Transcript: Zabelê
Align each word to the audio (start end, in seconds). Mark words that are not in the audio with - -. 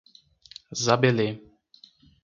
Zabelê 0.83 1.29